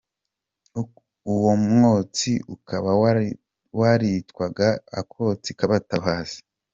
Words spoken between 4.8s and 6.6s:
Akotsi k’abatabazi".